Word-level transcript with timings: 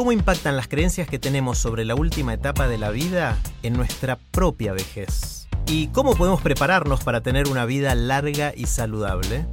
¿Cómo 0.00 0.12
impactan 0.12 0.56
las 0.56 0.66
creencias 0.66 1.06
que 1.06 1.18
tenemos 1.18 1.58
sobre 1.58 1.84
la 1.84 1.94
última 1.94 2.32
etapa 2.32 2.68
de 2.68 2.78
la 2.78 2.88
vida 2.88 3.36
en 3.62 3.74
nuestra 3.74 4.16
propia 4.16 4.72
vejez? 4.72 5.46
¿Y 5.66 5.88
cómo 5.88 6.14
podemos 6.14 6.40
prepararnos 6.40 7.04
para 7.04 7.20
tener 7.20 7.48
una 7.48 7.66
vida 7.66 7.94
larga 7.94 8.54
y 8.56 8.64
saludable? 8.64 9.44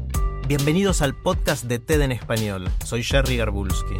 Bienvenidos 0.48 1.02
al 1.02 1.16
podcast 1.16 1.66
de 1.66 1.80
TED 1.80 2.00
en 2.00 2.14
español. 2.14 2.70
Soy 2.86 3.03
Jerry 3.03 3.36
Garbulski. 3.36 3.98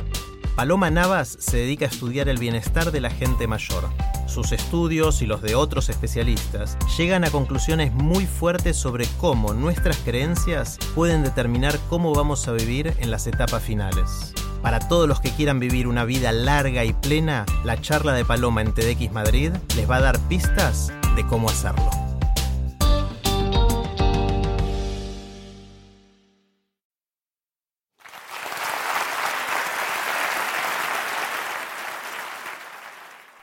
Paloma 0.56 0.90
Navas 0.90 1.36
se 1.38 1.58
dedica 1.58 1.84
a 1.84 1.90
estudiar 1.90 2.30
el 2.30 2.38
bienestar 2.38 2.94
de 2.94 3.02
la 3.02 3.10
gente 3.10 3.46
mayor. 3.46 3.90
Sus 4.26 4.54
estudios 4.54 5.22
y 5.22 5.26
los 5.26 5.42
de 5.42 5.56
otros 5.56 5.90
especialistas 5.90 6.78
llegan 6.98 7.26
a 7.26 7.30
conclusiones 7.30 7.92
muy 7.92 8.26
fuertes 8.26 8.78
sobre 8.78 9.06
cómo 9.18 9.54
nuestras 9.54 9.98
creencias 9.98 10.80
pueden 10.96 11.24
determinar 11.24 11.78
cómo 11.90 12.16
vamos 12.16 12.48
a 12.48 12.54
vivir 12.54 12.94
en 13.00 13.12
las 13.12 13.28
etapas 13.28 13.62
finales. 13.62 14.34
Para 14.62 14.80
todos 14.80 15.08
los 15.08 15.22
que 15.22 15.32
quieran 15.32 15.60
vivir 15.60 15.88
una 15.88 16.04
vida 16.04 16.32
larga 16.32 16.84
y 16.84 16.94
plena, 16.94 17.46
la 17.64 17.80
charla 17.80 18.14
de 18.14 18.26
Paloma 18.26 18.62
en 18.62 18.74
TEDx 18.74 19.12
Madrid 19.12 19.52
les 19.76 19.90
va 19.90 19.98
a 19.98 20.02
dar 20.02 20.20
pistas 20.28 20.92
de 21.16 21.26
cómo 21.26 21.50
hacerlo. 21.50 21.90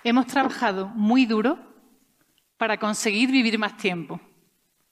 Hemos 0.03 0.27
trabajado 0.27 0.89
muy 0.89 1.25
duro 1.25 1.59
para 2.59 2.79
conseguir 2.79 3.31
vivir 3.31 3.59
más 3.59 3.79
tiempo. 3.79 4.21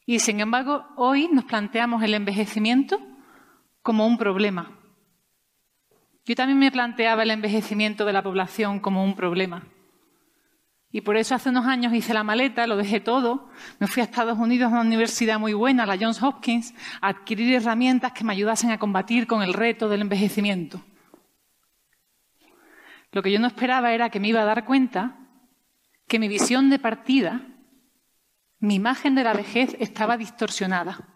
Y 0.07 0.21
sin 0.21 0.41
embargo, 0.41 0.87
hoy 0.97 1.29
nos 1.31 1.45
planteamos 1.45 2.03
el 2.03 2.15
envejecimiento 2.15 2.99
como 3.83 4.07
un 4.07 4.17
problema. 4.17 4.82
Yo 6.25 6.37
también 6.37 6.59
me 6.59 6.71
planteaba 6.71 7.25
el 7.25 7.33
envejecimiento 7.33 8.05
de 8.05 8.13
la 8.13 8.23
población 8.23 8.79
como 8.79 9.05
un 9.05 9.17
problema. 9.17 9.65
Y 10.93 11.01
por 11.01 11.17
eso 11.17 11.35
hace 11.35 11.49
unos 11.49 11.67
años 11.67 11.95
hice 11.95 12.13
la 12.13 12.23
maleta, 12.23 12.67
lo 12.67 12.77
dejé 12.77 13.01
todo, 13.01 13.49
me 13.81 13.87
fui 13.87 14.03
a 14.03 14.05
Estados 14.05 14.39
Unidos 14.39 14.71
a 14.71 14.75
una 14.75 14.83
universidad 14.83 15.41
muy 15.41 15.55
buena, 15.55 15.87
la 15.87 15.97
Johns 15.99 16.23
Hopkins, 16.23 16.75
a 17.01 17.09
adquirir 17.09 17.55
herramientas 17.55 18.13
que 18.13 18.25
me 18.25 18.33
ayudasen 18.33 18.71
a 18.71 18.79
combatir 18.79 19.27
con 19.27 19.43
el 19.43 19.55
reto 19.55 19.89
del 19.89 20.03
envejecimiento. 20.03 20.85
Lo 23.11 23.23
que 23.23 23.33
yo 23.33 23.41
no 23.41 23.47
esperaba 23.47 23.93
era 23.93 24.11
que 24.11 24.21
me 24.21 24.29
iba 24.29 24.43
a 24.43 24.45
dar 24.45 24.65
cuenta 24.65 25.19
que 26.07 26.19
mi 26.19 26.29
visión 26.29 26.69
de 26.69 26.79
partida, 26.79 27.41
mi 28.59 28.75
imagen 28.75 29.15
de 29.15 29.25
la 29.25 29.33
vejez 29.33 29.75
estaba 29.81 30.19
distorsionada. 30.19 31.09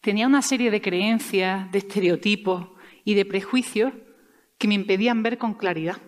Tenía 0.00 0.28
una 0.28 0.40
serie 0.40 0.70
de 0.70 0.80
creencias, 0.80 1.70
de 1.72 1.78
estereotipos 1.78 2.68
y 3.04 3.14
de 3.14 3.24
prejuicios 3.24 3.92
que 4.58 4.68
me 4.68 4.74
impedían 4.74 5.22
ver 5.22 5.38
con 5.38 5.54
claridad. 5.54 5.98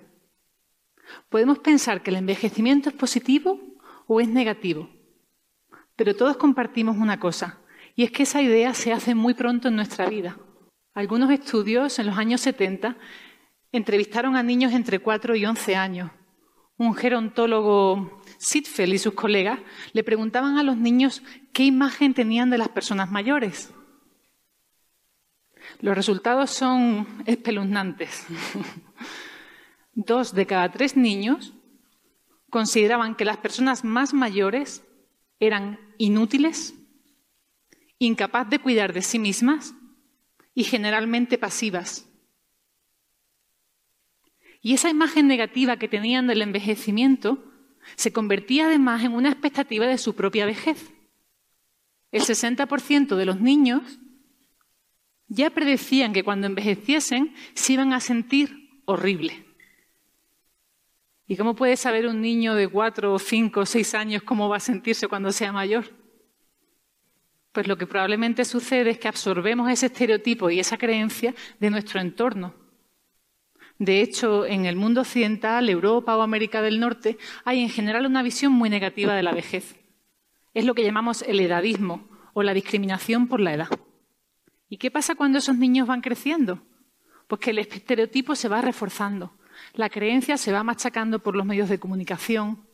Podemos 1.29 1.59
pensar 1.59 2.03
que 2.03 2.11
el 2.11 2.17
envejecimiento 2.17 2.89
es 2.89 2.95
positivo 2.95 3.61
o 4.07 4.21
es 4.21 4.29
negativo, 4.29 4.89
pero 5.97 6.15
todos 6.15 6.37
compartimos 6.37 6.97
una 6.97 7.21
cosa, 7.21 7.61
y 7.97 8.05
es 8.05 8.11
que 8.11 8.25
esa 8.25 8.43
idea 8.43 8.75
se 8.75 8.93
hace 8.93 9.15
muy 9.15 9.35
pronto 9.35 9.69
en 9.69 9.77
nuestra 9.77 10.09
vida. 10.09 10.39
Algunos 10.95 11.31
estudios 11.31 11.99
en 11.99 12.07
los 12.07 12.19
años 12.19 12.41
70 12.41 12.97
entrevistaron 13.73 14.37
a 14.37 14.43
niños 14.43 14.73
entre 14.73 15.01
4 15.01 15.37
y 15.37 15.45
11 15.45 15.77
años. 15.77 16.11
Un 16.77 16.95
gerontólogo, 16.95 18.21
Sitfeld 18.39 18.95
y 18.95 18.99
sus 18.99 19.15
colegas 19.15 19.61
le 19.93 20.05
preguntaban 20.05 20.59
a 20.59 20.63
los 20.63 20.77
niños 20.77 21.23
qué 21.53 21.65
imagen 21.65 22.15
tenían 22.15 22.51
de 22.51 22.59
las 22.59 22.69
personas 22.69 23.11
mayores. 23.11 23.73
Los 25.81 25.95
resultados 25.95 26.51
son 26.51 27.07
espeluznantes. 27.27 28.27
Dos 29.95 30.35
de 30.35 30.47
cada 30.47 30.71
tres 30.73 30.97
niños 30.97 31.53
consideraban 32.51 33.15
que 33.15 33.25
las 33.25 33.37
personas 33.37 33.85
más 33.85 34.15
mayores 34.15 34.85
eran 35.41 35.79
inútiles, 35.99 36.75
incapaces 37.99 38.51
de 38.51 38.59
cuidar 38.59 38.93
de 38.93 39.03
sí 39.03 39.19
mismas 39.19 39.75
y 40.55 40.65
generalmente 40.65 41.39
pasivas. 41.39 42.09
Y 44.61 44.75
esa 44.75 44.89
imagen 44.89 45.27
negativa 45.27 45.77
que 45.77 45.89
tenían 45.89 46.27
del 46.27 46.43
envejecimiento 46.43 47.45
se 47.97 48.13
convertía 48.13 48.67
además 48.67 49.05
en 49.05 49.13
una 49.13 49.29
expectativa 49.29 49.87
de 49.87 49.99
su 49.99 50.15
propia 50.15 50.47
vejez. 50.47 50.91
El 52.13 52.23
60% 52.23 53.17
de 53.17 53.27
los 53.27 53.41
niños 53.41 53.99
ya 55.35 55.51
predecían 55.51 56.13
que 56.13 56.23
cuando 56.23 56.47
envejeciesen 56.47 57.35
se 57.55 57.73
iban 57.73 57.93
a 57.93 58.01
sentir 58.01 58.81
horrible. 58.85 59.45
¿Y 61.27 61.37
cómo 61.37 61.57
puede 61.57 61.77
saber 61.77 62.07
un 62.07 62.21
niño 62.21 62.55
de 62.55 62.69
cuatro, 62.69 63.19
cinco 63.19 63.67
seis 63.67 63.95
años 63.95 64.23
cómo 64.23 64.49
va 64.49 64.59
a 64.59 64.61
sentirse 64.61 65.09
cuando 65.09 65.33
sea 65.33 65.53
mayor? 65.53 65.87
Pues 67.53 67.67
lo 67.67 67.77
que 67.77 67.87
probablemente 67.87 68.45
sucede 68.45 68.91
es 68.91 68.99
que 68.99 69.09
absorbemos 69.09 69.71
ese 69.71 69.87
estereotipo 69.87 70.51
y 70.51 70.61
esa 70.61 70.77
creencia 70.77 71.35
de 71.59 71.71
nuestro 71.71 72.01
entorno. 72.01 72.55
De 73.79 74.01
hecho, 74.01 74.47
en 74.47 74.67
el 74.67 74.77
mundo 74.77 75.01
occidental, 75.01 75.69
Europa 75.69 76.17
o 76.17 76.23
América 76.23 76.63
del 76.63 76.79
Norte, 76.79 77.19
hay 77.45 77.61
en 77.61 77.71
general 77.71 78.07
una 78.07 78.23
visión 78.23 78.53
muy 78.53 78.71
negativa 78.71 79.15
de 79.15 79.23
la 79.23 79.33
vejez. 79.33 79.77
Es 80.53 80.65
lo 80.65 80.75
que 80.75 80.85
llamamos 80.85 81.23
el 81.23 81.41
edadismo 81.41 82.09
o 82.35 82.43
la 82.45 82.55
discriminación 82.55 83.27
por 83.27 83.41
la 83.41 83.55
edad. 83.55 83.69
¿Y 84.75 84.77
qué 84.77 84.91
pasa 84.91 85.15
cuando 85.15 85.39
esos 85.39 85.57
niños 85.57 85.87
van 85.87 86.01
creciendo? 86.01 86.61
Pues 87.29 87.41
que 87.41 87.51
el 87.51 87.61
estereotipo 87.61 88.35
se 88.35 88.49
va 88.49 88.61
reforzando, 88.61 89.39
la 89.75 89.89
creencia 89.89 90.37
se 90.37 90.51
va 90.51 90.65
machacando 90.65 91.21
por 91.21 91.37
los 91.37 91.47
medios 91.47 91.69
de 91.69 91.79
comunicación, 91.79 92.67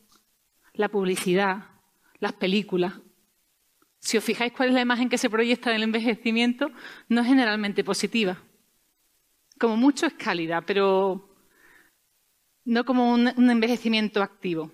la 0.72 0.88
publicidad, 0.88 1.66
las 2.18 2.32
películas. 2.32 2.94
Si 3.98 4.16
os 4.16 4.24
fijáis 4.24 4.54
cuál 4.54 4.70
es 4.70 4.76
la 4.76 4.80
imagen 4.80 5.10
que 5.10 5.18
se 5.18 5.28
proyecta 5.28 5.68
del 5.68 5.82
envejecimiento, 5.82 6.70
no 7.10 7.20
es 7.20 7.26
generalmente 7.26 7.84
positiva. 7.84 8.38
Como 9.58 9.76
mucho 9.76 10.06
es 10.06 10.14
cálida, 10.14 10.62
pero 10.62 11.36
no 12.64 12.86
como 12.86 13.12
un, 13.12 13.30
un 13.36 13.50
envejecimiento 13.50 14.22
activo. 14.22 14.72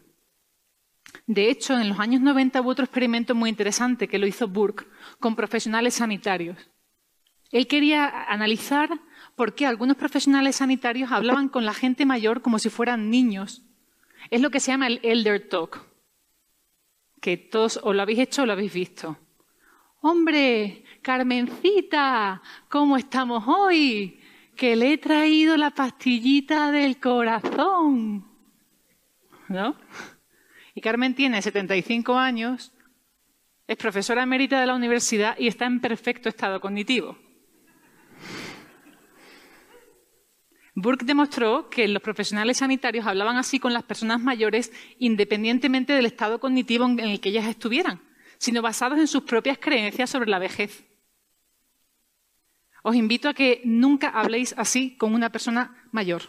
De 1.27 1.51
hecho, 1.51 1.77
en 1.77 1.89
los 1.89 1.99
años 1.99 2.21
90 2.21 2.61
hubo 2.61 2.71
otro 2.71 2.85
experimento 2.85 3.35
muy 3.35 3.51
interesante 3.51 4.07
que 4.07 4.21
lo 4.21 4.29
hizo 4.29 4.47
Burke 4.47 4.87
con 5.19 5.35
profesionales 5.35 5.95
sanitarios. 5.95 6.57
Él 7.51 7.67
quería 7.67 8.25
analizar 8.31 8.91
por 9.35 9.55
qué 9.55 9.67
algunos 9.67 9.97
profesionales 9.97 10.57
sanitarios 10.57 11.13
hablaban 11.13 11.49
con 11.49 11.65
la 11.65 11.75
gente 11.75 12.07
mayor 12.07 12.43
como 12.43 12.59
si 12.59 12.71
fueran 12.71 13.11
niños. 13.11 13.63
Es 14.31 14.41
lo 14.41 14.51
que 14.51 14.61
se 14.61 14.73
llama 14.73 14.89
el 14.89 15.01
elder 15.03 15.49
talk, 15.49 15.85
que 17.21 17.37
todos 17.37 17.79
o 17.83 17.93
lo 17.93 18.03
habéis 18.03 18.19
hecho 18.21 18.43
o 18.43 18.47
lo 18.47 18.53
habéis 18.53 18.73
visto. 18.73 19.19
Hombre, 20.01 20.85
Carmencita, 21.03 22.43
¿cómo 22.69 22.97
estamos 22.97 23.45
hoy? 23.47 24.21
Que 24.57 24.75
le 24.75 24.93
he 24.93 24.99
traído 24.99 25.57
la 25.57 25.71
pastillita 25.71 26.73
del 26.73 26.99
corazón. 26.99 28.27
¿No? 29.49 29.77
Y 30.75 30.81
Carmen 30.81 31.15
tiene 31.15 31.41
75 31.41 32.19
años, 32.19 32.73
es 33.67 33.77
profesora 33.77 34.23
emérita 34.23 34.61
de 34.61 34.67
la 34.67 34.75
universidad 34.75 35.37
y 35.39 35.49
está 35.49 35.67
en 35.67 35.81
perfecto 35.81 36.29
estado 36.29 36.61
cognitivo. 36.61 37.19
Burke 40.79 41.07
demostró 41.07 41.71
que 41.71 41.89
los 41.89 42.03
profesionales 42.03 42.59
sanitarios 42.59 43.07
hablaban 43.07 43.39
así 43.39 43.59
con 43.59 43.73
las 43.73 43.83
personas 43.85 44.21
mayores 44.21 44.71
independientemente 44.99 45.95
del 45.95 46.05
estado 46.05 46.39
cognitivo 46.39 46.85
en 46.85 47.01
el 47.01 47.19
que 47.19 47.31
ellas 47.31 47.47
estuvieran, 47.47 48.03
sino 48.37 48.61
basados 48.61 48.99
en 48.99 49.07
sus 49.07 49.23
propias 49.23 49.57
creencias 49.57 50.11
sobre 50.11 50.29
la 50.29 50.39
vejez. 50.39 50.85
Os 52.83 52.95
invito 52.95 53.31
a 53.31 53.33
que 53.33 53.63
nunca 53.65 54.11
habléis 54.11 54.55
así 54.59 54.99
con 54.99 55.15
una 55.15 55.31
persona 55.31 55.89
mayor. 55.93 56.25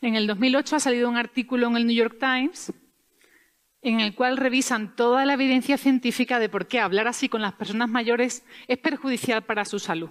En 0.00 0.14
el 0.14 0.28
2008 0.28 0.76
ha 0.76 0.80
salido 0.80 1.08
un 1.08 1.16
artículo 1.16 1.66
en 1.66 1.76
el 1.76 1.84
New 1.84 1.96
York 1.96 2.16
Times 2.20 2.72
en 3.82 4.00
el 4.00 4.14
cual 4.14 4.36
revisan 4.36 4.96
toda 4.96 5.24
la 5.24 5.34
evidencia 5.34 5.78
científica 5.78 6.38
de 6.38 6.48
por 6.48 6.66
qué 6.66 6.80
hablar 6.80 7.06
así 7.06 7.28
con 7.28 7.42
las 7.42 7.54
personas 7.54 7.88
mayores 7.88 8.44
es 8.66 8.78
perjudicial 8.78 9.42
para 9.44 9.64
su 9.64 9.78
salud. 9.78 10.10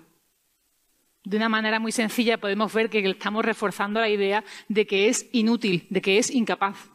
De 1.23 1.35
una 1.35 1.49
manera 1.49 1.79
muy 1.79 1.91
sencilla 1.91 2.37
podemos 2.37 2.73
ver 2.73 2.89
que 2.89 2.99
estamos 2.99 3.43
reforzando 3.43 3.99
la 3.99 4.07
idea 4.07 4.43
de 4.69 4.87
que 4.87 5.09
es 5.09 5.29
inútil, 5.33 5.85
de 5.89 6.01
que 6.01 6.17
es 6.17 6.31
incapaz. 6.31 6.89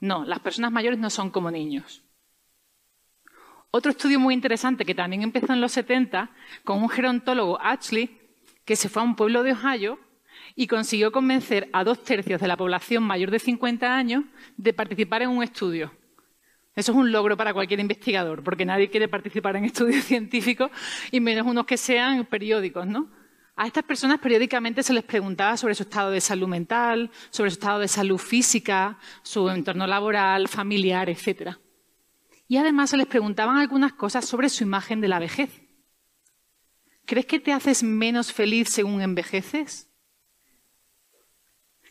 No, 0.00 0.24
las 0.24 0.40
personas 0.40 0.72
mayores 0.72 0.98
no 0.98 1.10
son 1.10 1.30
como 1.30 1.50
niños. 1.50 2.02
Otro 3.70 3.90
estudio 3.92 4.18
muy 4.18 4.34
interesante 4.34 4.84
que 4.84 4.94
también 4.94 5.22
empezó 5.22 5.52
en 5.52 5.60
los 5.60 5.72
70 5.72 6.30
con 6.64 6.82
un 6.82 6.88
gerontólogo, 6.88 7.60
Ashley, 7.60 8.18
que 8.64 8.74
se 8.74 8.88
fue 8.88 9.02
a 9.02 9.04
un 9.04 9.14
pueblo 9.14 9.42
de 9.42 9.52
Ohio 9.52 10.00
y 10.56 10.66
consiguió 10.66 11.12
convencer 11.12 11.68
a 11.72 11.84
dos 11.84 12.02
tercios 12.02 12.40
de 12.40 12.48
la 12.48 12.56
población 12.56 13.04
mayor 13.04 13.30
de 13.30 13.38
50 13.38 13.94
años 13.94 14.24
de 14.56 14.72
participar 14.72 15.22
en 15.22 15.28
un 15.28 15.44
estudio. 15.44 15.92
Eso 16.74 16.92
es 16.92 16.98
un 16.98 17.12
logro 17.12 17.36
para 17.36 17.52
cualquier 17.54 17.80
investigador, 17.80 18.42
porque 18.42 18.64
nadie 18.64 18.90
quiere 18.90 19.06
participar 19.06 19.56
en 19.56 19.66
estudios 19.66 20.04
científicos 20.06 20.70
y 21.10 21.20
menos 21.20 21.46
unos 21.46 21.66
que 21.66 21.76
sean 21.76 22.24
periódicos, 22.24 22.86
¿no? 22.86 23.10
A 23.54 23.66
estas 23.66 23.84
personas 23.84 24.18
periódicamente 24.18 24.82
se 24.82 24.92
les 24.92 25.04
preguntaba 25.04 25.56
sobre 25.56 25.74
su 25.74 25.84
estado 25.84 26.10
de 26.10 26.20
salud 26.20 26.48
mental, 26.48 27.10
sobre 27.30 27.50
su 27.50 27.54
estado 27.54 27.78
de 27.78 27.88
salud 27.88 28.18
física, 28.18 28.98
su 29.22 29.48
entorno 29.48 29.86
laboral, 29.86 30.48
familiar, 30.48 31.08
etc. 31.08 31.56
Y 32.48 32.58
además 32.58 32.90
se 32.90 32.98
les 32.98 33.06
preguntaban 33.06 33.56
algunas 33.56 33.94
cosas 33.94 34.26
sobre 34.26 34.50
su 34.50 34.62
imagen 34.62 35.00
de 35.00 35.08
la 35.08 35.18
vejez. 35.18 35.62
¿Crees 37.06 37.24
que 37.24 37.40
te 37.40 37.52
haces 37.52 37.82
menos 37.82 38.32
feliz 38.32 38.68
según 38.68 39.00
envejeces? 39.00 39.88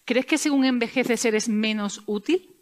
¿Crees 0.05 0.27
que 0.27 0.37
según 0.37 0.65
envejeces 0.65 1.25
eres 1.25 1.49
menos 1.49 2.03
útil? 2.05 2.55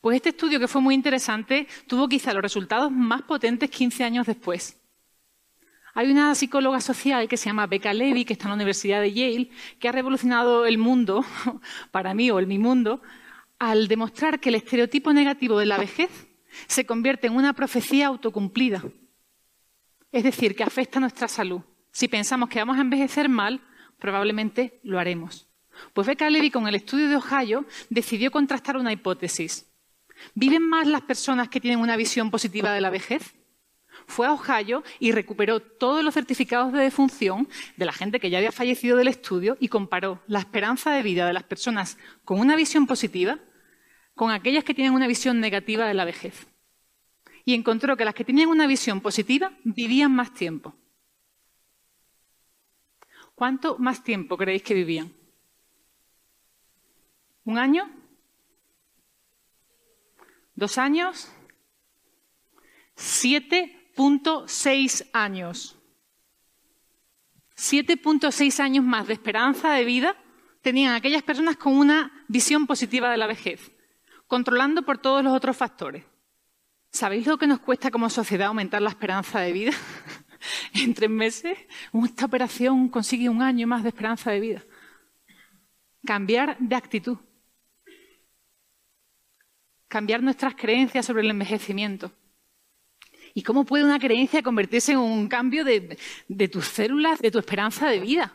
Pues 0.00 0.16
este 0.16 0.30
estudio, 0.30 0.58
que 0.58 0.66
fue 0.66 0.80
muy 0.80 0.96
interesante, 0.96 1.68
tuvo 1.86 2.08
quizá 2.08 2.32
los 2.34 2.42
resultados 2.42 2.90
más 2.90 3.22
potentes 3.22 3.70
15 3.70 4.02
años 4.02 4.26
después. 4.26 4.76
Hay 5.94 6.10
una 6.10 6.34
psicóloga 6.34 6.80
social 6.80 7.28
que 7.28 7.36
se 7.36 7.46
llama 7.46 7.68
Becca 7.68 7.94
Levy, 7.94 8.24
que 8.24 8.32
está 8.32 8.46
en 8.46 8.50
la 8.50 8.54
Universidad 8.56 9.00
de 9.00 9.12
Yale, 9.12 9.50
que 9.78 9.88
ha 9.88 9.92
revolucionado 9.92 10.66
el 10.66 10.76
mundo, 10.78 11.24
para 11.92 12.14
mí 12.14 12.30
o 12.32 12.40
el 12.40 12.48
mi 12.48 12.58
mundo, 12.58 13.00
al 13.60 13.86
demostrar 13.86 14.40
que 14.40 14.48
el 14.48 14.56
estereotipo 14.56 15.12
negativo 15.12 15.56
de 15.56 15.66
la 15.66 15.78
vejez 15.78 16.10
se 16.66 16.84
convierte 16.84 17.28
en 17.28 17.36
una 17.36 17.52
profecía 17.52 18.08
autocumplida. 18.08 18.82
Es 20.10 20.24
decir, 20.24 20.56
que 20.56 20.64
afecta 20.64 20.98
a 20.98 21.00
nuestra 21.00 21.28
salud. 21.28 21.60
Si 21.92 22.08
pensamos 22.08 22.48
que 22.48 22.58
vamos 22.58 22.78
a 22.78 22.80
envejecer 22.80 23.28
mal, 23.28 23.60
probablemente 24.02 24.80
lo 24.82 24.98
haremos. 24.98 25.48
Pues 25.94 26.08
Becca 26.08 26.28
Levy, 26.28 26.50
con 26.50 26.66
el 26.66 26.74
estudio 26.74 27.08
de 27.08 27.16
Ohio, 27.16 27.64
decidió 27.88 28.32
contrastar 28.32 28.76
una 28.76 28.92
hipótesis. 28.92 29.72
¿Viven 30.34 30.68
más 30.68 30.88
las 30.88 31.02
personas 31.02 31.48
que 31.48 31.60
tienen 31.60 31.78
una 31.78 31.96
visión 31.96 32.30
positiva 32.32 32.72
de 32.72 32.80
la 32.80 32.90
vejez? 32.90 33.34
Fue 34.08 34.26
a 34.26 34.32
Ohio 34.32 34.82
y 34.98 35.12
recuperó 35.12 35.60
todos 35.60 36.02
los 36.02 36.14
certificados 36.14 36.72
de 36.72 36.80
defunción 36.80 37.48
de 37.76 37.84
la 37.84 37.92
gente 37.92 38.18
que 38.18 38.28
ya 38.28 38.38
había 38.38 38.50
fallecido 38.50 38.96
del 38.96 39.06
estudio 39.06 39.56
y 39.60 39.68
comparó 39.68 40.20
la 40.26 40.40
esperanza 40.40 40.90
de 40.90 41.04
vida 41.04 41.24
de 41.24 41.32
las 41.32 41.44
personas 41.44 41.96
con 42.24 42.40
una 42.40 42.56
visión 42.56 42.88
positiva 42.88 43.38
con 44.16 44.32
aquellas 44.32 44.64
que 44.64 44.74
tienen 44.74 44.94
una 44.94 45.06
visión 45.06 45.38
negativa 45.38 45.86
de 45.86 45.94
la 45.94 46.04
vejez. 46.04 46.48
Y 47.44 47.54
encontró 47.54 47.96
que 47.96 48.04
las 48.04 48.14
que 48.14 48.24
tenían 48.24 48.48
una 48.48 48.66
visión 48.66 49.00
positiva 49.00 49.52
vivían 49.62 50.12
más 50.12 50.34
tiempo. 50.34 50.74
¿Cuánto 53.34 53.78
más 53.78 54.04
tiempo 54.04 54.36
creéis 54.36 54.62
que 54.62 54.74
vivían? 54.74 55.12
¿Un 57.44 57.58
año? 57.58 57.90
¿Dos 60.54 60.78
años? 60.78 61.32
7.6 62.96 65.08
años. 65.12 65.76
7.6 67.56 68.60
años 68.60 68.84
más 68.84 69.06
de 69.06 69.14
esperanza 69.14 69.72
de 69.72 69.84
vida 69.84 70.16
tenían 70.62 70.94
aquellas 70.94 71.22
personas 71.22 71.56
con 71.56 71.76
una 71.76 72.24
visión 72.28 72.66
positiva 72.66 73.10
de 73.10 73.16
la 73.16 73.26
vejez, 73.26 73.72
controlando 74.26 74.82
por 74.82 74.98
todos 74.98 75.24
los 75.24 75.32
otros 75.32 75.56
factores. 75.56 76.04
¿Sabéis 76.90 77.26
lo 77.26 77.38
que 77.38 77.46
nos 77.46 77.60
cuesta 77.60 77.90
como 77.90 78.10
sociedad 78.10 78.48
aumentar 78.48 78.82
la 78.82 78.90
esperanza 78.90 79.40
de 79.40 79.52
vida? 79.52 79.72
en 80.74 80.94
tres 80.94 81.10
meses, 81.10 81.58
esta 82.04 82.26
operación 82.26 82.88
consigue 82.88 83.28
un 83.28 83.42
año 83.42 83.66
más 83.66 83.82
de 83.82 83.90
esperanza 83.90 84.30
de 84.30 84.40
vida. 84.40 84.62
Cambiar 86.04 86.56
de 86.58 86.74
actitud. 86.74 87.18
Cambiar 89.88 90.22
nuestras 90.22 90.54
creencias 90.54 91.06
sobre 91.06 91.22
el 91.22 91.30
envejecimiento. 91.30 92.12
¿Y 93.34 93.42
cómo 93.42 93.64
puede 93.64 93.84
una 93.84 93.98
creencia 93.98 94.42
convertirse 94.42 94.92
en 94.92 94.98
un 94.98 95.28
cambio 95.28 95.64
de, 95.64 95.98
tus 96.50 96.66
células, 96.66 97.20
de 97.20 97.30
tu 97.30 97.38
esperanza 97.38 97.88
de 97.88 98.00
vida? 98.00 98.34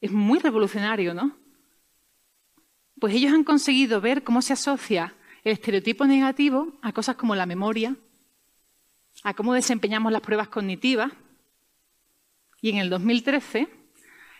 Es 0.00 0.12
muy 0.12 0.38
revolucionario, 0.38 1.12
¿no? 1.12 1.36
Pues 3.00 3.14
ellos 3.14 3.32
han 3.32 3.44
conseguido 3.44 4.00
ver 4.00 4.22
cómo 4.22 4.42
se 4.42 4.52
asocia 4.52 5.14
el 5.42 5.52
estereotipo 5.52 6.06
negativo 6.06 6.78
a 6.82 6.92
cosas 6.92 7.16
como 7.16 7.34
la 7.34 7.46
memoria, 7.46 7.96
a 9.22 9.34
cómo 9.34 9.54
desempeñamos 9.54 10.12
las 10.12 10.22
pruebas 10.22 10.48
cognitivas 10.48 11.12
y 12.60 12.70
en 12.70 12.78
el 12.78 12.90
2013 12.90 13.68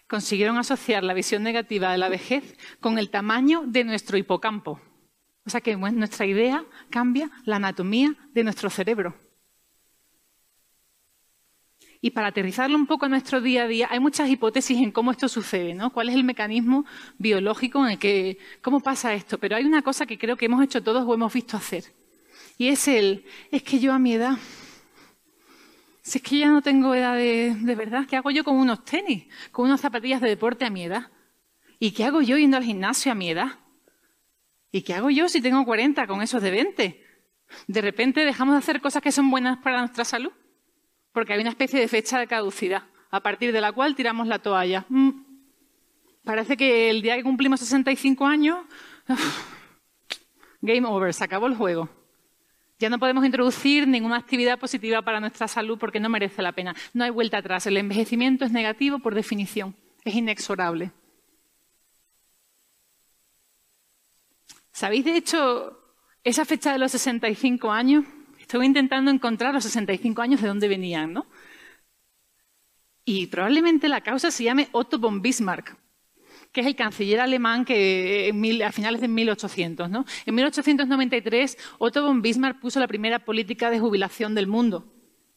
consiguieron 0.07 0.59
asociar 0.59 1.05
la 1.05 1.15
visión 1.15 1.43
negativa 1.43 1.93
de 1.93 1.99
la 1.99 2.09
vejez 2.09 2.57
con 2.81 2.99
el 2.99 3.11
tamaño 3.11 3.63
de 3.67 3.85
nuestro 3.85 4.19
hipocampo. 4.19 4.81
O 5.47 5.51
sea 5.51 5.61
que 5.61 5.77
nuestra 5.77 6.27
idea 6.27 6.65
cambia 6.91 7.31
la 7.45 7.57
anatomía 7.57 8.15
de 8.33 8.45
nuestro 8.45 8.69
cerebro. 8.71 9.15
Y 12.03 12.11
para 12.11 12.29
aterrizarlo 12.29 12.77
un 12.77 12.87
poco 12.87 13.07
a 13.07 13.09
nuestro 13.09 13.41
día 13.41 13.65
a 13.65 13.67
día, 13.67 13.89
hay 13.91 14.01
muchas 14.01 14.29
hipótesis 14.29 14.79
en 14.79 14.91
cómo 14.91 15.11
esto 15.11 15.29
sucede, 15.29 15.75
¿no? 15.75 15.93
¿Cuál 15.93 16.09
es 16.09 16.15
el 16.15 16.25
mecanismo 16.25 16.87
biológico 17.19 17.85
en 17.85 17.93
el 17.93 17.99
que, 17.99 18.39
cómo 18.63 18.81
pasa 18.81 19.13
esto? 19.13 19.39
Pero 19.39 19.57
hay 19.57 19.65
una 19.65 19.83
cosa 19.83 20.07
que 20.07 20.19
creo 20.19 20.37
que 20.37 20.47
hemos 20.47 20.65
hecho 20.65 20.83
todos 20.83 21.05
o 21.07 21.15
hemos 21.15 21.33
visto 21.33 21.59
hacer. 21.59 21.85
Y 22.57 22.69
es 22.69 22.89
el, 22.89 23.25
es 23.51 23.63
que 23.63 23.79
yo 23.81 23.93
a 23.93 23.99
mi 23.99 24.15
edad 24.15 24.39
si 26.03 26.19
es 26.19 26.25
que 26.25 26.39
ya 26.39 26.49
no 26.49 26.63
tengo 26.63 26.95
edad 26.95 27.17
de, 27.17 27.75
verdad, 27.75 28.07
¿qué 28.09 28.17
hago 28.17 28.31
yo 28.31 28.45
con 28.45 28.57
unos 28.57 28.85
tenis, 28.85 29.27
con 29.51 29.67
unas 29.67 29.81
zapatillas 29.81 30.21
de 30.21 30.29
deporte 30.29 30.65
a 30.65 30.71
mi 30.71 30.85
edad? 30.85 31.11
¿Y 31.79 31.93
qué 31.93 32.05
hago 32.05 32.23
yo 32.23 32.37
yendo 32.37 32.57
al 32.57 32.65
gimnasio 32.65 33.13
a 33.13 33.15
mi 33.15 33.31
edad? 33.31 33.59
¿Y 34.73 34.83
qué 34.83 34.95
hago 34.95 35.11
yo 35.11 35.29
si 35.29 35.41
tengo 35.41 35.65
40 35.65 36.07
con 36.07 36.23
esos 36.23 36.43
de 36.43 36.51
20? 36.51 37.07
De 37.67 37.81
repente 37.81 38.25
dejamos 38.25 38.55
de 38.55 38.59
hacer 38.59 38.81
cosas 38.81 39.03
que 39.03 39.13
son 39.13 39.31
buenas 39.31 39.59
para 39.59 39.81
nuestra 39.81 40.05
salud, 40.05 40.33
porque 41.13 41.33
hay 41.33 41.41
una 41.41 41.51
especie 41.51 41.81
de 41.81 41.89
fecha 41.89 42.19
de 42.19 42.27
caducidad, 42.27 42.85
a 43.11 43.21
partir 43.21 43.53
de 43.53 43.61
la 43.61 43.73
cual 43.73 43.95
tiramos 43.95 44.27
la 44.27 44.39
toalla. 44.39 44.87
Mm. 44.89 45.11
Parece 46.25 46.57
que 46.57 46.91
el 46.91 47.03
día 47.03 47.17
que 47.17 47.23
cumplimos 47.23 47.61
65 47.61 48.27
años, 48.27 48.59
game 50.61 50.87
over, 50.87 51.13
se 51.13 51.25
acabó 51.25 51.47
el 51.47 51.57
juego. 51.57 51.89
Ya 52.81 52.89
no 52.89 52.99
podemos 52.99 53.27
introducir 53.27 53.87
ninguna 53.87 54.17
actividad 54.17 54.59
positiva 54.59 55.03
para 55.03 55.21
nuestra 55.21 55.47
salud 55.47 55.79
porque 55.79 56.01
no 56.01 56.09
merece 56.09 56.41
la 56.41 56.53
pena. 56.53 56.75
No 56.95 57.05
hay 57.05 57.11
vuelta 57.11 57.37
atrás. 57.37 57.67
El 57.67 57.77
envejecimiento 57.77 58.47
es 58.47 58.53
negativo 58.53 59.01
por 59.01 59.15
definición. 59.15 59.77
Es 60.03 60.15
inexorable. 60.15 60.91
¿Sabéis, 64.73 65.05
de 65.05 65.15
hecho, 65.15 65.79
esa 66.25 66.47
fecha 66.47 66.73
de 66.73 66.79
los 66.79 66.93
65 66.93 67.71
años? 67.71 68.07
Estoy 68.39 68.65
intentando 68.65 69.11
encontrar 69.11 69.53
los 69.53 69.65
65 69.65 70.23
años 70.23 70.41
de 70.41 70.49
dónde 70.49 70.67
venían, 70.67 71.13
¿no? 71.13 71.27
Y 73.05 73.27
probablemente 73.27 73.91
la 73.91 74.01
causa 74.01 74.31
se 74.31 74.45
llame 74.45 74.71
Otto 74.73 74.99
von 74.99 75.21
Bismarck 75.21 75.77
que 76.53 76.63
es 76.63 76.67
el 76.67 76.77
canciller 76.77 77.21
alemán 77.21 77.65
que 77.65 78.29
eh, 78.29 78.65
a 78.65 78.73
finales 78.73 79.01
de 79.01 79.09
1800. 79.09 79.89
¿no? 79.89 80.05
En 80.27 80.35
1893, 80.35 81.57
Otto 81.79 82.05
von 82.05 82.23
Bismarck 82.23 82.61
puso 82.61 82.81
la 82.81 82.89
primera 82.89 83.21
política 83.21 83.71
de 83.71 83.79
jubilación 83.79 84.35
del 84.35 84.47
mundo. 84.47 84.93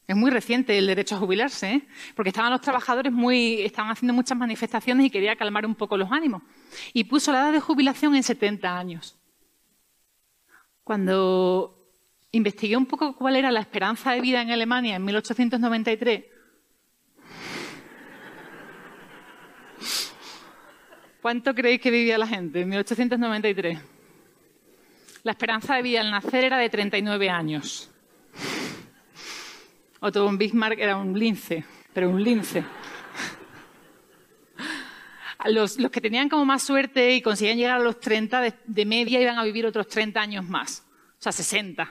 Es 0.06 0.16
muy 0.16 0.30
reciente 0.30 0.76
el 0.76 0.86
derecho 0.86 1.14
a 1.14 1.18
jubilarse, 1.18 1.72
¿eh? 1.72 1.88
porque 2.14 2.28
estaban 2.28 2.50
los 2.50 2.60
trabajadores 2.60 3.10
muy, 3.10 3.62
estaban 3.62 3.90
haciendo 3.90 4.12
muchas 4.12 4.36
manifestaciones 4.36 5.06
y 5.06 5.10
quería 5.10 5.34
calmar 5.34 5.64
un 5.64 5.74
poco 5.74 5.96
los 5.96 6.12
ánimos. 6.12 6.42
Y 6.92 7.04
puso 7.04 7.32
la 7.32 7.40
edad 7.40 7.52
de 7.52 7.60
jubilación 7.60 8.14
en 8.14 8.22
70 8.22 8.78
años. 8.78 9.16
Cuando 10.82 11.88
investigué 12.32 12.76
un 12.76 12.84
poco 12.84 13.16
cuál 13.16 13.36
era 13.36 13.50
la 13.50 13.60
esperanza 13.60 14.12
de 14.12 14.20
vida 14.20 14.42
en 14.42 14.50
Alemania 14.50 14.96
en 14.96 15.04
1893, 15.04 16.24
¿cuánto 21.24 21.54
creéis 21.54 21.80
que 21.80 21.90
vivía 21.90 22.18
la 22.18 22.26
gente 22.26 22.60
en 22.60 22.68
1893? 22.68 23.78
La 25.22 25.32
esperanza 25.32 25.74
de 25.74 25.80
vida 25.80 26.02
al 26.02 26.10
nacer 26.10 26.44
era 26.44 26.58
de 26.58 26.68
39 26.68 27.30
años. 27.30 27.90
Otto 30.00 30.22
von 30.22 30.36
Bismarck 30.36 30.78
era 30.78 30.98
un 30.98 31.18
lince, 31.18 31.64
pero 31.94 32.10
un 32.10 32.22
lince. 32.22 32.62
Los, 35.46 35.78
que 35.90 36.02
tenían 36.02 36.28
como 36.28 36.44
más 36.44 36.62
suerte 36.62 37.14
y 37.14 37.22
conseguían 37.22 37.56
llegar 37.56 37.80
a 37.80 37.82
los 37.82 38.00
30 38.00 38.42
de, 38.66 38.84
media 38.84 39.18
iban 39.18 39.38
a 39.38 39.44
vivir 39.44 39.64
otros 39.64 39.88
30 39.88 40.20
años 40.20 40.44
más, 40.46 40.86
o 41.18 41.22
sea, 41.22 41.32
60. 41.32 41.90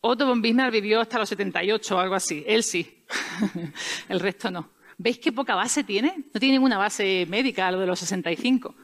Otto 0.00 0.26
von 0.28 0.40
Bismarck 0.40 0.72
vivió 0.72 1.00
hasta 1.00 1.18
los 1.18 1.28
78 1.28 1.96
o 1.96 1.98
algo 1.98 2.14
así, 2.14 2.44
él 2.46 2.62
sí, 2.62 3.04
el 4.08 4.20
resto 4.20 4.48
no. 4.52 4.75
¿Veis 4.98 5.18
qué 5.18 5.30
poca 5.32 5.54
base 5.54 5.84
tiene? 5.84 6.24
No 6.32 6.40
tiene 6.40 6.54
ninguna 6.54 6.78
base 6.78 7.26
médica 7.28 7.70
lo 7.70 7.80
de 7.80 7.86
los 7.86 7.98
65. 7.98 8.74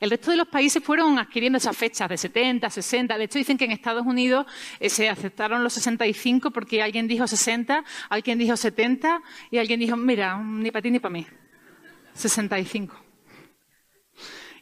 El 0.00 0.10
resto 0.10 0.32
de 0.32 0.36
los 0.36 0.48
países 0.48 0.82
fueron 0.82 1.16
adquiriendo 1.18 1.58
esas 1.58 1.76
fechas 1.76 2.08
de 2.08 2.16
70, 2.16 2.68
60. 2.68 3.16
De 3.16 3.24
hecho, 3.24 3.38
dicen 3.38 3.56
que 3.56 3.66
en 3.66 3.70
Estados 3.70 4.04
Unidos 4.04 4.46
eh, 4.80 4.88
se 4.88 5.08
aceptaron 5.08 5.62
los 5.62 5.74
65 5.74 6.50
porque 6.50 6.82
alguien 6.82 7.06
dijo 7.06 7.26
60, 7.28 7.84
alguien 8.08 8.36
dijo 8.36 8.56
70 8.56 9.22
y 9.52 9.58
alguien 9.58 9.78
dijo, 9.78 9.96
mira, 9.96 10.36
ni 10.42 10.72
para 10.72 10.82
ti 10.82 10.90
ni 10.90 10.98
para 10.98 11.12
mí. 11.12 11.26
65. 12.14 12.96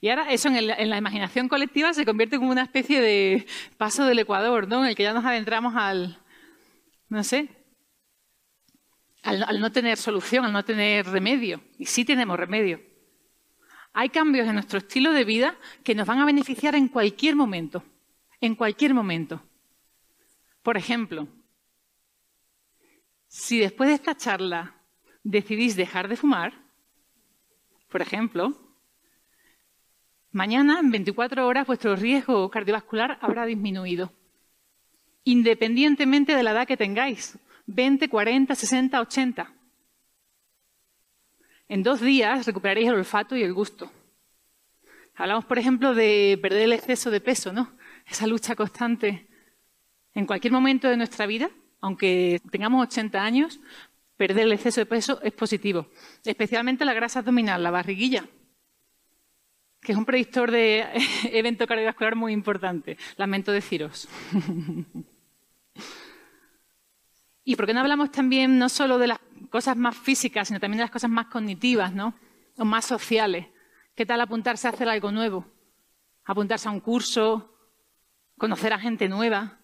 Y 0.03 0.09
ahora 0.11 0.31
eso 0.31 0.49
en, 0.49 0.67
la 0.67 0.99
imaginación 0.99 1.49
colectiva 1.49 1.95
se 1.95 2.05
convierte 2.05 2.37
como 2.37 2.51
una 2.51 2.63
especie 2.63 3.01
de 3.01 3.47
paso 3.79 4.05
del 4.05 4.19
Ecuador, 4.19 4.69
¿no? 4.69 4.83
En 4.83 4.91
el 4.91 4.95
que 4.95 5.05
ya 5.05 5.15
nos 5.15 5.25
adentramos 5.25 5.75
al, 5.77 6.19
no 7.09 7.25
sé, 7.25 7.49
al 9.23 9.61
no 9.61 9.71
tener 9.71 9.97
solución, 9.97 10.45
al 10.45 10.53
no 10.53 10.65
tener 10.65 11.07
remedio. 11.07 11.61
Y 11.79 11.87
sí 11.87 12.05
tenemos 12.05 12.39
remedio. 12.39 12.81
Hay 13.93 14.09
cambios 14.09 14.47
en 14.47 14.55
nuestro 14.55 14.79
estilo 14.79 15.13
de 15.13 15.25
vida 15.25 15.57
que 15.83 15.95
nos 15.95 16.07
van 16.07 16.21
a 16.21 16.25
beneficiar 16.25 16.75
en 16.75 16.89
cualquier 16.89 17.35
momento, 17.35 17.83
en 18.41 18.55
cualquier 18.55 18.95
momento. 18.95 19.43
Por 20.63 20.77
ejemplo, 20.77 21.27
si 23.27 23.59
después 23.59 23.89
de 23.89 23.95
esta 23.95 24.17
charla 24.17 24.77
decidís 25.25 25.75
dejar 25.75 26.09
de 26.09 26.17
fumar, 26.17 26.53
por 27.89 28.03
ejemplo, 28.03 28.57
mañana 30.31 30.79
en 30.79 30.91
24 30.91 31.47
horas 31.47 31.67
vuestro 31.67 31.97
riesgo 31.97 32.49
cardiovascular 32.51 33.19
habrá 33.21 33.45
disminuido, 33.47 34.13
independientemente 35.25 36.37
de 36.37 36.43
la 36.45 36.53
edad 36.53 36.69
que 36.69 36.77
tengáis, 36.77 37.39
20, 37.75 38.09
40, 38.09 38.55
60, 38.55 39.01
80. 39.01 39.55
En 41.69 41.83
dos 41.83 42.01
días 42.01 42.47
recuperaréis 42.47 42.89
el 42.89 42.97
olfato 42.97 43.37
y 43.37 43.43
el 43.43 43.55
gusto. 43.55 43.91
Hablamos, 45.15 45.45
por 45.45 45.59
ejemplo, 45.59 45.95
de 45.95 46.39
perder 46.43 46.63
el 46.63 46.73
exceso 46.73 47.11
de 47.11 47.21
peso, 47.21 47.53
¿no? 47.53 47.73
Esa 48.07 48.27
lucha 48.27 48.57
constante. 48.57 49.29
En 50.15 50.27
cualquier 50.27 50.53
momento 50.53 50.89
de 50.89 50.97
nuestra 50.97 51.27
vida, 51.27 51.51
aunque 51.81 52.41
tengamos 52.51 52.83
80 52.89 53.23
años, 53.23 53.61
perder 54.17 54.47
el 54.47 54.53
exceso 54.53 54.81
de 54.81 54.87
peso 54.87 55.21
es 55.23 55.33
positivo. 55.33 55.87
Especialmente 56.25 56.85
la 56.85 56.95
grasa 56.95 57.21
abdominal, 57.21 57.63
la 57.63 57.71
barriguilla, 57.71 58.27
que 59.81 59.93
es 59.93 59.99
un 59.99 60.05
predictor 60.05 60.51
de 60.51 60.87
evento 61.33 61.67
cardiovascular 61.67 62.17
muy 62.17 62.33
importante. 62.33 62.99
Lamento 63.17 63.53
deciros. 63.53 64.09
¿Y 67.51 67.57
por 67.57 67.67
qué 67.67 67.75
no 67.75 67.81
hablamos 67.81 68.13
también 68.13 68.61
no 68.61 68.69
solo 68.69 68.97
de 68.97 69.09
las 69.09 69.19
cosas 69.51 69.77
más 69.77 69.97
físicas, 69.97 70.47
sino 70.47 70.61
también 70.61 70.79
de 70.79 70.85
las 70.85 70.93
cosas 70.93 71.11
más 71.11 71.27
cognitivas, 71.27 71.93
¿no? 71.93 72.15
O 72.57 72.65
más 72.65 72.85
sociales. 72.85 73.49
¿Qué 73.97 74.07
tal 74.07 74.21
apuntarse 74.21 74.69
a 74.69 74.71
hacer 74.71 74.89
algo 74.89 75.11
nuevo? 75.11 75.45
Apuntarse 76.25 76.69
a 76.69 76.71
un 76.71 76.79
curso, 76.79 77.53
conocer 78.39 78.73
a 78.73 78.79
gente 78.79 79.09
nueva. 79.09 79.59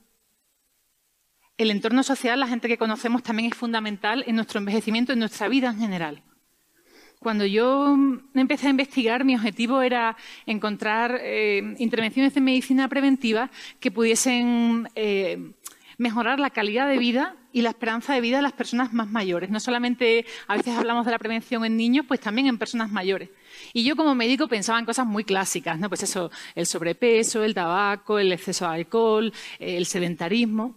El 1.56 1.70
entorno 1.70 2.02
social, 2.02 2.40
la 2.40 2.48
gente 2.48 2.66
que 2.66 2.76
conocemos, 2.76 3.22
también 3.22 3.52
es 3.52 3.56
fundamental 3.56 4.24
en 4.26 4.34
nuestro 4.34 4.58
envejecimiento, 4.58 5.12
en 5.12 5.20
nuestra 5.20 5.46
vida 5.46 5.68
en 5.68 5.78
general. 5.78 6.24
Cuando 7.20 7.46
yo 7.46 7.96
empecé 8.34 8.66
a 8.66 8.70
investigar, 8.70 9.24
mi 9.24 9.36
objetivo 9.36 9.80
era 9.80 10.16
encontrar 10.44 11.20
eh, 11.22 11.76
intervenciones 11.78 12.34
de 12.34 12.40
medicina 12.40 12.88
preventiva 12.88 13.48
que 13.78 13.92
pudiesen 13.92 14.88
eh, 14.96 15.52
mejorar 15.98 16.38
la 16.38 16.50
calidad 16.50 16.88
de 16.88 16.98
vida 16.98 17.36
y 17.52 17.62
la 17.62 17.70
esperanza 17.70 18.12
de 18.12 18.20
vida 18.20 18.36
de 18.36 18.42
las 18.42 18.52
personas 18.52 18.92
más 18.92 19.08
mayores. 19.08 19.50
No 19.50 19.60
solamente 19.60 20.26
a 20.46 20.56
veces 20.56 20.76
hablamos 20.76 21.06
de 21.06 21.12
la 21.12 21.18
prevención 21.18 21.64
en 21.64 21.76
niños, 21.76 22.04
pues 22.06 22.20
también 22.20 22.46
en 22.46 22.58
personas 22.58 22.90
mayores. 22.90 23.30
Y 23.72 23.84
yo 23.84 23.96
como 23.96 24.14
médico 24.14 24.48
pensaba 24.48 24.78
en 24.78 24.84
cosas 24.84 25.06
muy 25.06 25.24
clásicas, 25.24 25.78
¿no? 25.78 25.88
Pues 25.88 26.02
eso, 26.02 26.30
el 26.54 26.66
sobrepeso, 26.66 27.42
el 27.44 27.54
tabaco, 27.54 28.18
el 28.18 28.32
exceso 28.32 28.68
de 28.68 28.74
alcohol, 28.74 29.32
el 29.58 29.86
sedentarismo. 29.86 30.76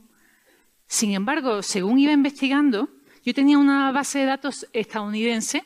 Sin 0.88 1.14
embargo, 1.14 1.62
según 1.62 2.00
iba 2.00 2.14
investigando, 2.14 2.90
yo 3.26 3.34
tenía 3.34 3.58
una 3.58 3.92
base 3.92 4.20
de 4.20 4.26
datos 4.26 4.68
estadounidense 4.74 5.66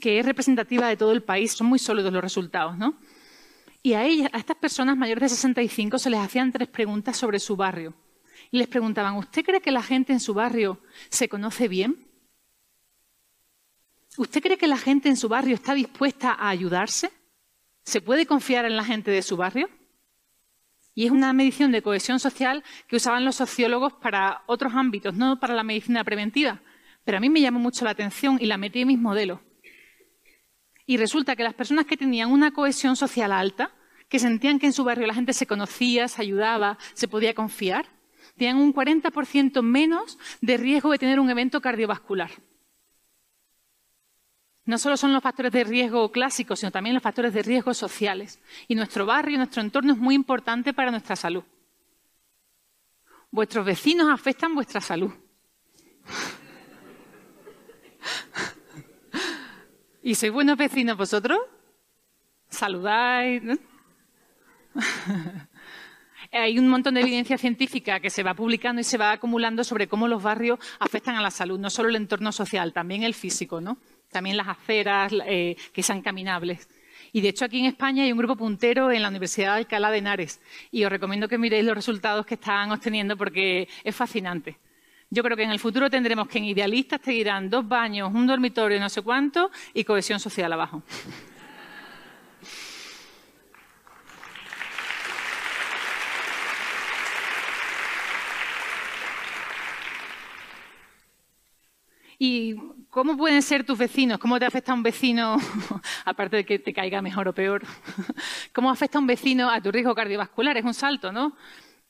que 0.00 0.18
es 0.18 0.26
representativa 0.26 0.88
de 0.88 0.96
todo 0.96 1.12
el 1.12 1.22
país, 1.22 1.52
son 1.52 1.68
muy 1.68 1.78
sólidos 1.78 2.12
los 2.12 2.22
resultados, 2.22 2.76
¿no? 2.76 2.98
Y 3.80 3.92
a 3.92 4.04
ellas, 4.04 4.28
a 4.32 4.38
estas 4.38 4.56
personas 4.56 4.96
mayores 4.96 5.22
de 5.22 5.28
65 5.28 5.98
se 5.98 6.10
les 6.10 6.18
hacían 6.18 6.50
tres 6.50 6.68
preguntas 6.68 7.16
sobre 7.16 7.38
su 7.38 7.54
barrio 7.54 7.94
les 8.58 8.68
preguntaban, 8.68 9.16
¿usted 9.16 9.44
cree 9.44 9.60
que 9.60 9.70
la 9.70 9.82
gente 9.82 10.12
en 10.12 10.20
su 10.20 10.34
barrio 10.34 10.80
se 11.08 11.28
conoce 11.28 11.68
bien? 11.68 12.06
¿Usted 14.16 14.40
cree 14.40 14.58
que 14.58 14.68
la 14.68 14.76
gente 14.76 15.08
en 15.08 15.16
su 15.16 15.28
barrio 15.28 15.54
está 15.54 15.74
dispuesta 15.74 16.32
a 16.32 16.50
ayudarse? 16.50 17.10
¿Se 17.82 18.00
puede 18.00 18.26
confiar 18.26 18.64
en 18.64 18.76
la 18.76 18.84
gente 18.84 19.10
de 19.10 19.22
su 19.22 19.36
barrio? 19.36 19.68
Y 20.94 21.06
es 21.06 21.10
una 21.10 21.32
medición 21.32 21.72
de 21.72 21.82
cohesión 21.82 22.20
social 22.20 22.62
que 22.86 22.96
usaban 22.96 23.24
los 23.24 23.34
sociólogos 23.34 23.94
para 23.94 24.44
otros 24.46 24.72
ámbitos, 24.74 25.14
no 25.14 25.40
para 25.40 25.54
la 25.54 25.64
medicina 25.64 26.04
preventiva. 26.04 26.60
Pero 27.04 27.18
a 27.18 27.20
mí 27.20 27.28
me 27.28 27.40
llamó 27.40 27.58
mucho 27.58 27.84
la 27.84 27.90
atención 27.90 28.38
y 28.40 28.46
la 28.46 28.56
metí 28.56 28.82
en 28.82 28.88
mis 28.88 28.98
modelos. 28.98 29.40
Y 30.86 30.96
resulta 30.96 31.34
que 31.34 31.42
las 31.42 31.54
personas 31.54 31.86
que 31.86 31.96
tenían 31.96 32.30
una 32.30 32.52
cohesión 32.52 32.94
social 32.94 33.32
alta, 33.32 33.72
que 34.08 34.20
sentían 34.20 34.60
que 34.60 34.66
en 34.66 34.72
su 34.72 34.84
barrio 34.84 35.08
la 35.08 35.14
gente 35.14 35.32
se 35.32 35.46
conocía, 35.46 36.06
se 36.06 36.22
ayudaba, 36.22 36.78
se 36.92 37.08
podía 37.08 37.34
confiar, 37.34 37.86
tienen 38.36 38.56
un 38.56 38.74
40% 38.74 39.62
menos 39.62 40.18
de 40.40 40.56
riesgo 40.56 40.90
de 40.90 40.98
tener 40.98 41.20
un 41.20 41.30
evento 41.30 41.60
cardiovascular. 41.60 42.30
No 44.66 44.78
solo 44.78 44.96
son 44.96 45.12
los 45.12 45.22
factores 45.22 45.52
de 45.52 45.62
riesgo 45.62 46.10
clásicos, 46.10 46.60
sino 46.60 46.72
también 46.72 46.94
los 46.94 47.02
factores 47.02 47.34
de 47.34 47.42
riesgo 47.42 47.74
sociales. 47.74 48.40
Y 48.66 48.74
nuestro 48.74 49.04
barrio, 49.04 49.36
nuestro 49.36 49.60
entorno 49.60 49.92
es 49.92 49.98
muy 49.98 50.14
importante 50.14 50.72
para 50.72 50.90
nuestra 50.90 51.16
salud. 51.16 51.44
Vuestros 53.30 53.66
vecinos 53.66 54.10
afectan 54.10 54.54
vuestra 54.54 54.80
salud. 54.80 55.12
¿Y 60.02 60.14
sois 60.14 60.32
buenos 60.32 60.56
vecinos 60.56 60.96
vosotros? 60.96 61.38
¿Saludáis? 62.48 63.42
hay 66.34 66.58
un 66.58 66.68
montón 66.68 66.94
de 66.94 67.00
evidencia 67.00 67.38
científica 67.38 68.00
que 68.00 68.10
se 68.10 68.22
va 68.22 68.34
publicando 68.34 68.80
y 68.80 68.84
se 68.84 68.98
va 68.98 69.12
acumulando 69.12 69.62
sobre 69.62 69.86
cómo 69.86 70.08
los 70.08 70.22
barrios 70.22 70.58
afectan 70.80 71.14
a 71.14 71.22
la 71.22 71.30
salud, 71.30 71.58
no 71.58 71.70
solo 71.70 71.88
el 71.88 71.96
entorno 71.96 72.32
social, 72.32 72.72
también 72.72 73.04
el 73.04 73.14
físico, 73.14 73.60
¿no? 73.60 73.78
También 74.10 74.36
las 74.36 74.48
aceras 74.48 75.12
eh, 75.26 75.56
que 75.72 75.82
sean 75.82 76.02
caminables. 76.02 76.68
Y 77.12 77.20
de 77.20 77.28
hecho 77.28 77.44
aquí 77.44 77.60
en 77.60 77.66
España 77.66 78.02
hay 78.02 78.10
un 78.10 78.18
grupo 78.18 78.36
puntero 78.36 78.90
en 78.90 79.02
la 79.02 79.08
Universidad 79.08 79.52
de 79.52 79.58
Alcalá 79.58 79.90
de 79.92 79.98
Henares 79.98 80.40
y 80.72 80.84
os 80.84 80.90
recomiendo 80.90 81.28
que 81.28 81.38
miréis 81.38 81.64
los 81.64 81.76
resultados 81.76 82.26
que 82.26 82.34
están 82.34 82.72
obteniendo 82.72 83.16
porque 83.16 83.68
es 83.84 83.94
fascinante. 83.94 84.58
Yo 85.10 85.22
creo 85.22 85.36
que 85.36 85.44
en 85.44 85.52
el 85.52 85.60
futuro 85.60 85.88
tendremos 85.88 86.26
que 86.26 86.38
en 86.38 86.44
idealistas 86.44 87.00
te 87.00 87.12
dirán 87.12 87.48
dos 87.48 87.68
baños, 87.68 88.12
un 88.12 88.26
dormitorio, 88.26 88.80
no 88.80 88.88
sé 88.88 89.02
cuánto 89.02 89.50
y 89.72 89.84
cohesión 89.84 90.18
social 90.18 90.52
abajo. 90.52 90.82
¿Y 102.18 102.54
cómo 102.90 103.16
pueden 103.16 103.42
ser 103.42 103.64
tus 103.64 103.78
vecinos? 103.78 104.18
¿Cómo 104.18 104.38
te 104.38 104.46
afecta 104.46 104.72
un 104.72 104.82
vecino, 104.82 105.36
aparte 106.04 106.36
de 106.36 106.44
que 106.44 106.58
te 106.58 106.72
caiga 106.72 107.02
mejor 107.02 107.28
o 107.28 107.32
peor? 107.32 107.62
¿Cómo 108.52 108.70
afecta 108.70 108.98
un 108.98 109.06
vecino 109.06 109.50
a 109.50 109.60
tu 109.60 109.72
riesgo 109.72 109.94
cardiovascular? 109.94 110.56
Es 110.56 110.64
un 110.64 110.74
salto, 110.74 111.12
¿no? 111.12 111.36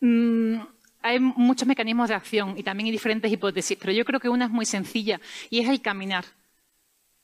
Mm, 0.01 0.61
hay 1.03 1.21
muchos 1.21 1.69
mecanismos 1.69 2.09
de 2.09 2.15
acción 2.15 2.55
y 2.57 2.63
también 2.63 2.87
hay 2.87 2.93
diferentes 2.93 3.31
hipótesis, 3.31 3.77
pero 3.79 3.93
yo 3.93 4.05
creo 4.05 4.19
que 4.19 4.29
una 4.29 4.47
es 4.47 4.51
muy 4.51 4.65
sencilla 4.65 5.21
y 5.51 5.61
es 5.61 5.69
el 5.69 5.83
caminar. 5.83 6.25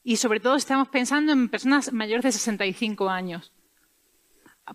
Y 0.02 0.16
sobre 0.16 0.40
todo 0.40 0.57
estamos 0.57 0.88
pensando 0.88 1.33
en 1.33 1.49
personas 1.49 1.92
mayores 1.92 2.25
de 2.25 2.33
65 2.33 3.09
años, 3.09 3.52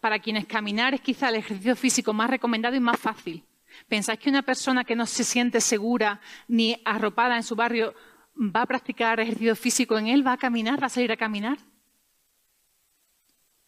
para 0.02 0.20
quienes 0.20 0.46
caminar 0.46 0.94
es 0.94 1.02
quizá 1.02 1.30
el 1.30 1.36
ejercicio 1.36 1.76
físico 1.76 2.14
más 2.14 2.30
recomendado 2.30 2.76
y 2.76 2.80
más 2.80 3.00
fácil. 3.00 3.44
¿Pensáis 3.88 4.20
que 4.20 4.30
una 4.30 4.42
persona 4.42 4.84
que 4.84 4.96
no 4.96 5.06
se 5.06 5.24
siente 5.24 5.62
segura 5.62 6.20
ni 6.48 6.82
arropada 6.86 7.36
en 7.36 7.44
su 7.44 7.56
barrio 7.56 7.94
va 8.36 8.62
a 8.62 8.66
practicar 8.66 9.20
ejercicio 9.20 9.56
físico 9.56 9.98
en 9.98 10.08
él? 10.08 10.26
¿Va 10.26 10.34
a 10.34 10.38
caminar? 10.38 10.82
¿Va 10.82 10.88
a 10.88 10.90
salir 10.90 11.12
a 11.12 11.18
caminar? 11.18 11.58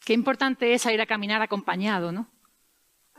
Qué 0.04 0.14
importante 0.14 0.74
es 0.74 0.82
salir 0.82 1.02
a 1.02 1.06
caminar 1.06 1.42
acompañado, 1.42 2.12
¿no? 2.12 2.30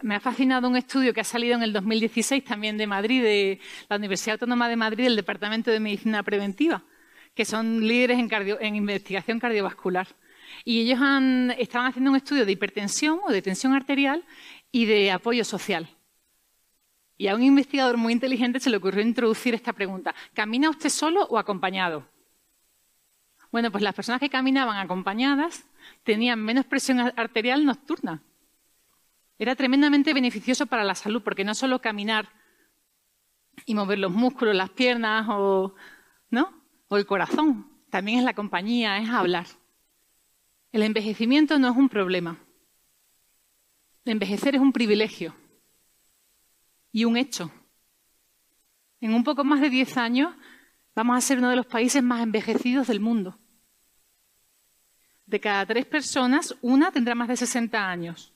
Me 0.01 0.15
ha 0.15 0.21
fascinado 0.21 0.69
un 0.69 0.77
estudio 0.77 1.13
que 1.13 1.21
ha 1.21 1.25
salido 1.25 1.57
en 1.57 1.63
el 1.63 1.73
2016 1.73 2.45
también 2.45 2.79
de 2.79 2.87
Madrid, 2.87 3.23
de 3.23 3.61
la 3.89 3.97
Universidad 3.97 4.35
Autónoma 4.35 4.69
de 4.69 4.77
Madrid, 4.77 5.05
del 5.05 5.17
Departamento 5.17 5.73
de 5.73 5.81
Medicina 5.81 6.23
Preventiva, 6.23 6.85
que 7.35 7.45
son 7.45 7.87
líderes 7.87 8.19
en, 8.19 8.77
investigación 8.77 9.41
cardiovascular. 9.41 10.07
Y 10.65 10.83
ellos 10.83 11.01
estaban 11.59 11.89
haciendo 11.89 12.11
un 12.11 12.17
estudio 12.17 12.47
de 12.47 12.53
hipertensión 12.53 13.19
o 13.27 13.33
de 13.33 13.43
tensión 13.43 13.75
arterial 13.75 14.25
y 14.71 14.85
de 14.85 15.11
apoyo 15.11 15.45
social. 15.45 15.89
Y 17.21 17.27
a 17.27 17.35
un 17.35 17.43
investigador 17.43 17.97
muy 17.97 18.13
inteligente 18.13 18.61
se 18.61 18.71
le 18.71 18.77
ocurrió 18.77 19.03
introducir 19.03 19.53
esta 19.53 19.73
pregunta. 19.73 20.15
¿Camina 20.35 20.71
usted 20.71 20.89
solo 20.89 21.25
o 21.25 21.37
acompañado? 21.37 22.07
Bueno, 23.51 23.73
pues 23.73 23.83
las 23.83 23.95
personas 23.95 24.21
que 24.21 24.31
caminaban 24.31 24.77
acompañadas 24.77 25.67
tenían 26.05 26.39
menos 26.39 26.65
presión 26.65 27.01
arterial 27.01 27.65
nocturna. 27.65 28.23
Era 29.37 29.57
tremendamente 29.57 30.15
beneficioso 30.15 30.67
para 30.67 30.85
la 30.85 30.95
salud, 30.95 31.23
porque 31.23 31.45
no 31.45 31.57
solo 31.57 31.81
caminar 31.81 32.29
y 33.67 33.75
mover 33.75 33.99
los 33.99 34.13
músculos, 34.13 34.55
las 34.55 34.71
piernas 34.71 35.27
o, 35.29 35.75
¿no? 36.31 36.53
o 36.87 36.97
el 36.97 37.07
corazón, 37.07 37.69
también 37.91 38.21
es 38.21 38.25
la 38.25 38.35
compañía, 38.35 38.99
es 38.99 39.09
hablar. 39.09 39.47
El 40.71 40.85
envejecimiento 40.85 41.59
no 41.59 41.69
es 41.69 41.77
un 41.77 41.89
problema. 41.89 42.39
Envejecer 44.05 44.55
es 44.55 44.61
un 44.61 44.73
privilegio 44.73 45.35
y 46.99 47.05
un 47.05 47.17
hecho. 47.17 47.53
En 49.01 49.15
un 49.15 49.23
poco 49.23 49.45
más 49.45 49.61
de 49.61 49.71
10 49.71 49.97
años 49.99 50.35
vamos 50.97 51.17
a 51.17 51.21
ser 51.21 51.39
uno 51.39 51.49
de 51.49 51.55
los 51.55 51.67
países 51.67 52.03
más 52.03 52.21
envejecidos 52.23 52.89
del 52.89 52.99
mundo. 52.99 53.39
De 55.25 55.39
cada 55.39 55.65
tres 55.65 55.87
personas, 55.87 56.57
una 56.61 56.91
tendrá 56.91 57.15
más 57.15 57.29
de 57.29 57.37
60 57.37 57.89
años. 57.89 58.35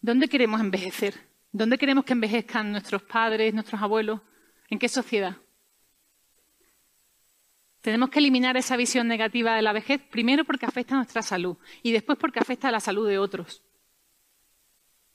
¿Dónde 0.00 0.28
queremos 0.28 0.60
envejecer? 0.60 1.28
¿Dónde 1.50 1.76
queremos 1.76 2.04
que 2.04 2.12
envejezcan 2.12 2.70
nuestros 2.70 3.02
padres, 3.02 3.52
nuestros 3.52 3.82
abuelos? 3.82 4.20
¿En 4.70 4.78
qué 4.78 4.88
sociedad? 4.88 5.38
Tenemos 7.80 8.10
que 8.10 8.20
eliminar 8.20 8.56
esa 8.56 8.76
visión 8.76 9.08
negativa 9.08 9.56
de 9.56 9.62
la 9.62 9.72
vejez, 9.72 10.00
primero 10.02 10.44
porque 10.44 10.66
afecta 10.66 10.94
a 10.94 10.98
nuestra 10.98 11.22
salud 11.22 11.56
y 11.82 11.90
después 11.90 12.16
porque 12.16 12.38
afecta 12.38 12.68
a 12.68 12.72
la 12.72 12.78
salud 12.78 13.08
de 13.08 13.18
otros. 13.18 13.63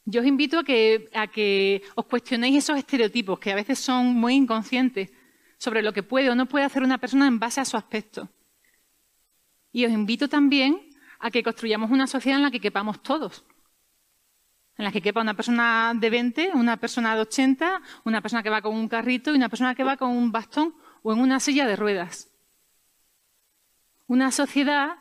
Yo 0.10 0.22
os 0.22 0.28
invito 0.28 0.60
a 0.60 0.64
que, 0.64 1.10
a 1.14 1.28
que 1.28 1.84
os 1.96 2.06
cuestionéis 2.06 2.64
esos 2.64 2.78
estereotipos 2.78 3.40
que 3.40 3.52
a 3.52 3.56
veces 3.56 3.78
son 3.78 4.16
muy 4.16 4.34
inconscientes 4.34 5.12
sobre 5.58 5.82
lo 5.82 5.94
que 5.94 6.04
puede 6.04 6.30
o 6.30 6.36
no 6.36 6.48
puede 6.48 6.66
hacer 6.66 6.84
una 6.84 6.98
persona 6.98 7.28
en 7.28 7.38
base 7.38 7.62
a 7.62 7.66
su 7.66 7.78
aspecto. 7.78 8.30
Y 9.72 9.86
os 9.86 9.92
invito 9.92 10.28
también 10.28 10.82
a 11.20 11.30
que 11.30 11.44
construyamos 11.44 11.92
una 11.92 12.08
sociedad 12.08 12.38
en 12.40 12.44
la 12.44 12.52
que 12.52 12.62
quepamos 12.62 13.04
todos. 13.04 13.46
En 14.78 14.86
la 14.86 14.92
que 14.92 15.02
quepa 15.02 15.22
una 15.22 15.36
persona 15.36 15.94
de 15.94 16.10
20, 16.10 16.52
una 16.54 16.78
persona 16.78 17.14
de 17.14 17.22
80, 17.22 17.82
una 18.06 18.22
persona 18.22 18.42
que 18.42 18.50
va 18.50 18.62
con 18.62 18.74
un 18.76 18.88
carrito 18.88 19.32
y 19.32 19.36
una 19.36 19.50
persona 19.50 19.76
que 19.76 19.84
va 19.84 19.98
con 19.98 20.10
un 20.10 20.32
bastón 20.32 20.74
o 21.04 21.14
en 21.14 21.20
una 21.20 21.40
silla 21.40 21.68
de 21.68 21.76
ruedas 21.76 22.30
una 24.10 24.32
sociedad 24.32 24.98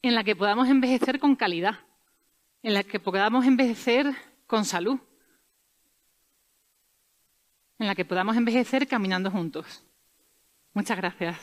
en 0.00 0.14
la 0.14 0.24
que 0.24 0.34
podamos 0.34 0.68
envejecer 0.68 1.20
con 1.20 1.36
calidad, 1.36 1.80
en 2.62 2.72
la 2.72 2.82
que 2.82 2.98
podamos 2.98 3.44
envejecer 3.44 4.14
con 4.50 4.64
salud, 4.64 4.98
en 7.78 7.86
la 7.86 7.94
que 7.94 8.04
podamos 8.04 8.36
envejecer 8.36 8.88
caminando 8.88 9.30
juntos. 9.30 9.84
Muchas 10.74 10.96
gracias. 10.96 11.38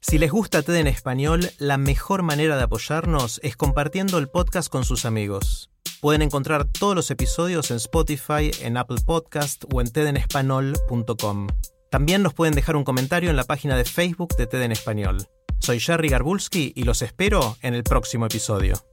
Si 0.00 0.18
les 0.18 0.32
gusta 0.32 0.62
TED 0.62 0.74
en 0.74 0.88
español, 0.88 1.52
la 1.58 1.78
mejor 1.78 2.24
manera 2.24 2.56
de 2.56 2.64
apoyarnos 2.64 3.40
es 3.44 3.56
compartiendo 3.56 4.18
el 4.18 4.28
podcast 4.28 4.68
con 4.68 4.84
sus 4.84 5.04
amigos. 5.04 5.70
Pueden 6.00 6.22
encontrar 6.22 6.64
todos 6.64 6.96
los 6.96 7.12
episodios 7.12 7.70
en 7.70 7.76
Spotify, 7.76 8.50
en 8.60 8.76
Apple 8.76 8.98
Podcast 9.06 9.62
o 9.72 9.80
en 9.80 9.92
tedenespanol.com. 9.92 11.46
También 11.90 12.22
nos 12.22 12.34
pueden 12.34 12.54
dejar 12.54 12.76
un 12.76 12.84
comentario 12.84 13.30
en 13.30 13.36
la 13.36 13.44
página 13.44 13.76
de 13.76 13.84
Facebook 13.84 14.36
de 14.36 14.46
TED 14.46 14.62
en 14.62 14.72
Español. 14.72 15.26
Soy 15.58 15.80
Jerry 15.80 16.08
Garbulski 16.08 16.72
y 16.76 16.84
los 16.84 17.02
espero 17.02 17.56
en 17.62 17.74
el 17.74 17.82
próximo 17.82 18.26
episodio. 18.26 18.89